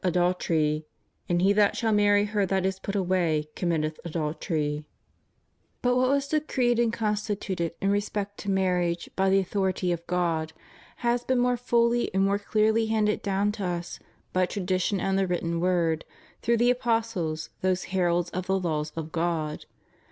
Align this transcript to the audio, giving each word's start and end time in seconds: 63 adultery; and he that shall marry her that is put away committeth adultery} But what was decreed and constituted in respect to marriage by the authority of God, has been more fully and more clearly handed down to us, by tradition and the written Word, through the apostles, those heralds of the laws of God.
63 0.03 0.09
adultery; 0.19 0.85
and 1.29 1.41
he 1.43 1.53
that 1.53 1.77
shall 1.77 1.91
marry 1.91 2.25
her 2.25 2.43
that 2.43 2.65
is 2.65 2.79
put 2.79 2.95
away 2.95 3.47
committeth 3.55 3.99
adultery} 4.03 4.83
But 5.83 5.95
what 5.95 6.09
was 6.09 6.27
decreed 6.27 6.79
and 6.79 6.91
constituted 6.91 7.75
in 7.79 7.91
respect 7.91 8.39
to 8.39 8.49
marriage 8.49 9.11
by 9.15 9.29
the 9.29 9.37
authority 9.37 9.91
of 9.91 10.07
God, 10.07 10.53
has 11.05 11.23
been 11.23 11.37
more 11.37 11.55
fully 11.55 12.11
and 12.15 12.25
more 12.25 12.39
clearly 12.39 12.87
handed 12.87 13.21
down 13.21 13.51
to 13.51 13.63
us, 13.63 13.99
by 14.33 14.47
tradition 14.47 14.99
and 14.99 15.19
the 15.19 15.27
written 15.27 15.59
Word, 15.59 16.03
through 16.41 16.57
the 16.57 16.71
apostles, 16.71 17.51
those 17.61 17.83
heralds 17.93 18.31
of 18.31 18.47
the 18.47 18.59
laws 18.59 18.91
of 18.95 19.11
God. 19.11 19.65